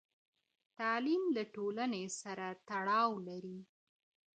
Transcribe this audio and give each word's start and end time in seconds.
تعليم 0.79 1.23
له 1.35 1.43
ټولني 1.55 2.03
سره 2.21 2.47
تړاو 2.67 3.11
لري. 3.27 3.59